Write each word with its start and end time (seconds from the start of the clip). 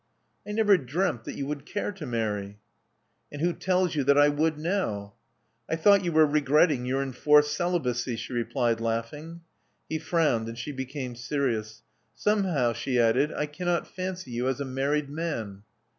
I 0.47 0.51
never 0.51 0.79
dreamt 0.79 1.25
that 1.25 1.35
you 1.35 1.45
would 1.45 1.63
care 1.63 1.91
to 1.91 2.07
marry." 2.07 2.57
And 3.31 3.39
who 3.39 3.53
tells 3.53 3.93
you 3.93 4.03
that 4.05 4.17
I 4.17 4.29
would 4.29 4.57
now?" 4.57 5.13
I 5.69 5.75
thought 5.75 6.03
you 6.03 6.11
were 6.11 6.25
regretting 6.25 6.85
your 6.85 7.03
enforced 7.03 7.55
celibacy,*' 7.55 8.15
she 8.15 8.33
replied, 8.33 8.81
laughing. 8.81 9.41
He 9.87 9.99
frowned; 9.99 10.47
and 10.47 10.57
she 10.57 10.71
became 10.71 11.15
serious. 11.15 11.83
*'Somehow," 12.15 12.73
she 12.73 12.99
added, 12.99 13.31
I 13.31 13.45
can 13.45 13.67
not 13.67 13.87
fancy 13.87 14.31
you 14.31 14.47
as 14.47 14.59
a 14.59 14.65
married 14.65 15.11
man." 15.11 15.61